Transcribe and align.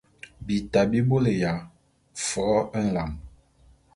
Bita 0.45 0.79
bi 0.89 0.99
bôlé 1.09 1.33
ya 1.41 1.51
fo’o 2.27 2.59
nlam. 2.85 3.11